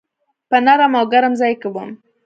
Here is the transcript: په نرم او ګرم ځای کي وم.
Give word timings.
په 0.49 0.57
نرم 0.65 0.93
او 0.99 1.05
ګرم 1.13 1.33
ځای 1.39 1.53
کي 1.61 1.67
وم. 1.73 1.89